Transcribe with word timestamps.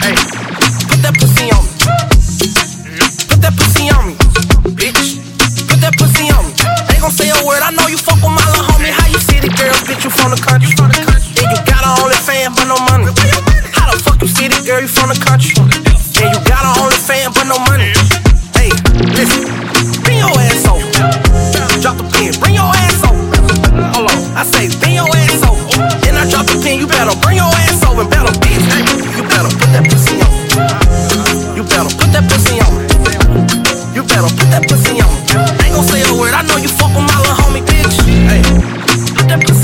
Put 0.00 1.02
that 1.04 1.14
pussy 1.20 1.52
on 1.52 1.60
me. 1.60 1.72
Put 3.28 3.40
that 3.44 3.52
pussy 3.52 3.92
on 3.92 4.08
me, 4.08 4.14
bitch. 4.72 5.20
Put 5.68 5.80
that 5.84 5.92
pussy 6.00 6.32
on 6.32 6.40
me. 6.48 6.52
Ain't 6.88 7.04
gon' 7.04 7.12
say 7.12 7.28
a 7.28 7.36
word. 7.44 7.60
I 7.60 7.70
know 7.70 7.86
you 7.86 7.98
fuck 7.98 8.16
with 8.16 8.32
my 8.32 8.40
little 8.48 8.64
homie. 8.64 8.88
How 8.88 9.06
you 9.12 9.20
city 9.20 9.52
girls, 9.60 9.84
bitch? 9.84 10.04
You 10.04 10.10
from 10.10 10.32
the 10.32 10.40
country? 10.40 10.72
You 10.72 11.56
got 11.68 11.84
only 12.00 12.16
fan, 12.16 12.54
but 12.56 12.64
no 12.64 12.80
money. 12.88 13.12
How 13.76 13.92
the 13.92 14.00
fuck 14.00 14.22
you 14.22 14.64
girl? 14.64 14.80
You 14.80 14.88
from 14.88 15.10
the 15.10 15.20
country? 15.20 15.79
Put 34.40 34.48
that 34.56 34.64
pussy 34.64 34.96
on. 35.04 35.12
Ain't 35.60 35.74
gon' 35.76 35.84
say 35.84 36.00
a 36.08 36.12
word. 36.16 36.32
I 36.32 36.42
know 36.48 36.56
you 36.56 36.68
fuck 36.68 36.92
with 36.96 37.04
my 37.04 37.16
little 37.20 37.36
homie, 37.36 37.60
bitch. 37.60 38.00
Hey, 38.24 38.40
put 39.12 39.28
that 39.28 39.40
pussy 39.44 39.59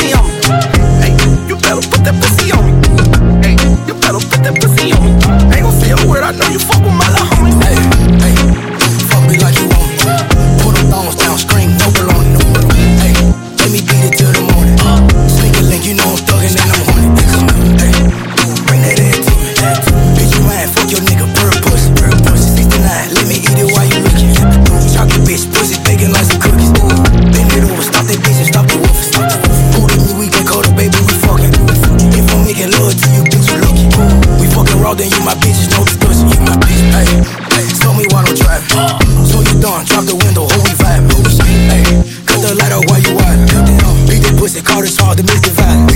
All 44.76 44.82
this 44.82 45.00
hard 45.00 45.16
to 45.16 45.24
make 45.24 45.40
the 45.40 45.48
vibe. 45.56 45.88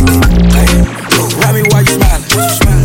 Ride 1.37 1.53
me 1.53 1.69
while 1.69 1.85
you 1.85 2.01
smiling. 2.01 2.25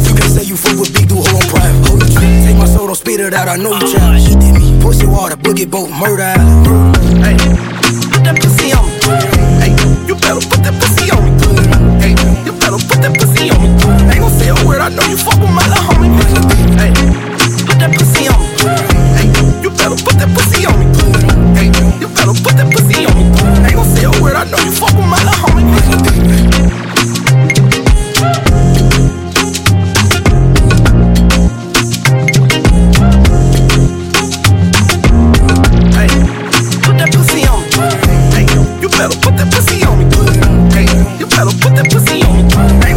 You 0.04 0.12
can 0.12 0.28
say 0.28 0.44
you 0.44 0.60
fuck 0.60 0.76
with 0.76 0.92
big 0.92 1.08
dude, 1.08 1.24
hold 1.24 1.40
on 1.40 1.48
private. 1.48 2.12
Take 2.44 2.60
my 2.60 2.68
soul, 2.68 2.88
don't 2.88 3.00
spit 3.00 3.22
it 3.22 3.34
out. 3.34 3.48
I 3.48 3.56
know 3.56 3.72
you 3.72 3.88
trying. 3.88 4.20
He 4.20 4.36
did 4.36 4.60
me. 4.60 4.76
Pussy 4.84 5.08
water, 5.08 5.38
boogie 5.40 5.64
boat, 5.64 5.88
murder 5.96 6.36
island. 6.36 7.00
Hey, 7.24 7.40
put 8.12 8.28
that 8.28 8.36
pussy 8.44 8.76
on 8.76 8.84
me. 8.84 8.92
Hey, 9.64 9.72
you 10.04 10.20
better 10.20 10.44
put 10.44 10.68
that 10.68 10.76
pussy 10.84 11.08
on 11.16 11.24
me. 11.24 11.32
Hey, 12.04 12.12
you 12.44 12.52
better 12.60 12.76
put 12.76 13.00
that 13.00 13.16
pussy 13.16 13.48
on 13.56 13.64
me. 13.64 13.72
Ain't 14.12 14.20
gon' 14.20 14.36
say 14.36 14.52
a 14.52 14.56
word. 14.68 14.84
I 14.84 14.92
know 14.92 15.08
you 15.08 15.16
fuck. 15.16 15.35
Run, 42.54 42.95